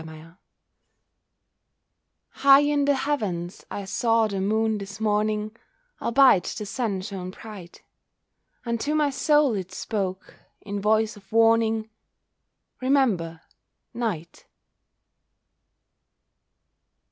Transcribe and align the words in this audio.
WARNING 0.03 0.35
High 2.29 2.61
in 2.61 2.85
the 2.85 2.95
heavens 2.95 3.63
I 3.69 3.85
saw 3.85 4.25
the 4.25 4.41
moon 4.41 4.79
this 4.79 4.99
morning, 4.99 5.55
Albeit 6.01 6.45
the 6.57 6.65
sun 6.65 7.01
shone 7.01 7.29
bright; 7.29 7.83
Unto 8.65 8.95
my 8.95 9.11
soul 9.11 9.53
it 9.53 9.71
spoke, 9.71 10.39
in 10.61 10.81
voice 10.81 11.15
of 11.17 11.31
warning, 11.31 11.91
"Remember 12.81 13.41
Night!" 13.93 14.47